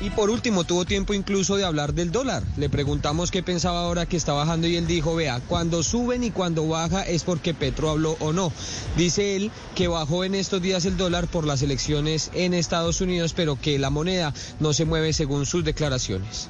[0.00, 2.42] Y por último, tuvo tiempo incluso de hablar del dólar.
[2.56, 6.30] Le preguntamos qué pensaba ahora que está bajando y él dijo, vea, cuando suben y
[6.30, 8.52] cuando baja es porque Petro habló o no.
[8.96, 13.32] Dice él que bajó en estos días el dólar por las elecciones en Estados Unidos,
[13.32, 16.48] pero que la moneda no se mueve según sus declaraciones.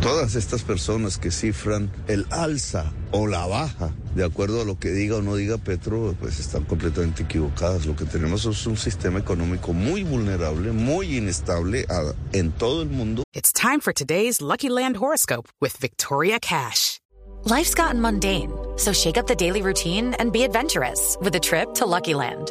[0.00, 4.90] Todas estas personas que cifran el alza o la baja, de acuerdo a lo que
[4.90, 7.86] diga o no diga Petro, pues están completamente equivocadas.
[7.86, 12.88] Lo que tenemos es un sistema económico muy vulnerable, muy inestable a, en todo el
[12.88, 13.22] mundo.
[13.32, 16.98] It's time for today's Lucky Land horoscope with Victoria Cash.
[17.44, 21.74] Life's gotten mundane, so shake up the daily routine and be adventurous with a trip
[21.74, 22.50] to Lucky Land.